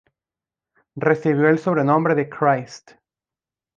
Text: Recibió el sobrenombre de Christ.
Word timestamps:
Recibió 0.95 1.47
el 1.47 1.59
sobrenombre 1.59 2.15
de 2.15 2.27
Christ. 2.27 2.93